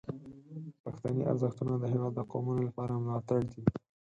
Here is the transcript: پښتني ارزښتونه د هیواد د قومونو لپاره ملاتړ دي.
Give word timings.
پښتني 0.83 1.23
ارزښتونه 1.31 1.73
د 1.77 1.83
هیواد 1.93 2.13
د 2.15 2.19
قومونو 2.31 2.61
لپاره 2.67 2.99
ملاتړ 3.03 3.41
دي. 3.51 3.63